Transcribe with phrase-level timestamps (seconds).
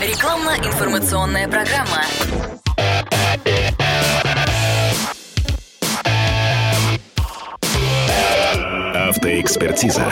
[0.00, 2.06] Рекламно-информационная программа.
[8.94, 10.06] Автоэкспертиза.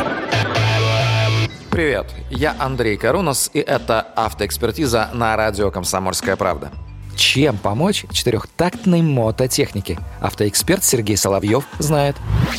[1.70, 6.70] Привет, я Андрей Карунос, и это автоэкспертиза на радио «Комсомольская правда».
[7.18, 9.98] Чем помочь четырехтактной мототехнике?
[10.20, 12.14] Автоэксперт Сергей Соловьев знает.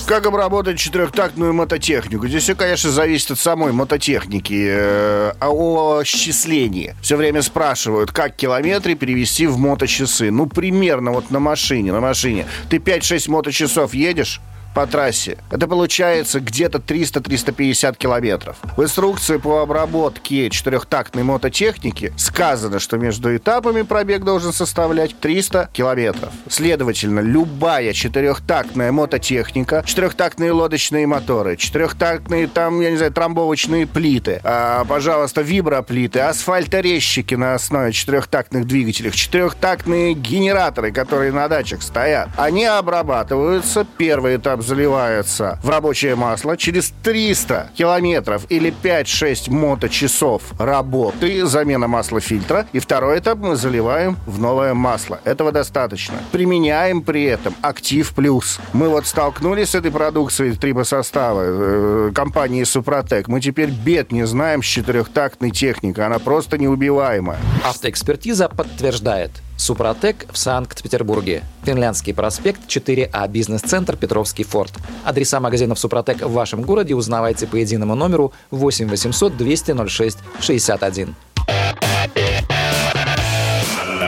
[0.06, 2.28] Как обработать четырехтактную мототехнику?
[2.28, 6.94] Здесь все, конечно, зависит от самой мототехники, э, о счислении.
[7.02, 10.30] Все время спрашивают, как километры перевести в моточасы.
[10.30, 12.46] Ну, примерно вот на машине, на машине.
[12.70, 14.42] Ты 5-6 моточасов едешь,
[14.74, 15.38] по трассе.
[15.52, 18.58] Это получается где-то 300-350 километров.
[18.78, 26.32] В инструкции по обработке четырехтактной мототехники сказано, что между этапами пробег должен составлять 300 километров.
[26.50, 34.86] Следовательно, любая четырехтактная мототехника, четырехтактные лодочные моторы, четырехтактные там, я не знаю, трамбовочные плиты, а,
[34.86, 43.86] пожалуйста, виброплиты, асфальторезчики на основе четырехтактных двигателей, четырехтактные генераторы, которые на дачах стоят, они обрабатываются.
[43.98, 46.58] Первый этап заливается в рабочее масло.
[46.58, 52.68] Через 300 километров или 5-6 моточасов работы, замена масла фильтра.
[52.74, 55.20] И второй этап мы заливаем в новое масло.
[55.24, 56.16] Этого достаточно.
[56.32, 58.60] Применяем при этом актив плюс.
[58.74, 63.28] Мы вот столкнулись с этой продукцией трибосостава э, компании Супротек.
[63.28, 66.06] Мы теперь бед не знаем с четырехтактной техникой.
[66.06, 67.40] Она просто неубиваемая.
[67.64, 69.32] Автоэкспертиза подтверждает.
[69.60, 71.44] Супротек в Санкт-Петербурге.
[71.64, 74.72] Финляндский проспект 4А, бизнес-центр Петровский форт.
[75.04, 81.14] Адреса магазинов Супротек в вашем городе узнавайте по единому номеру 8 800 200 06 61.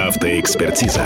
[0.08, 1.04] Автоэкспертиза.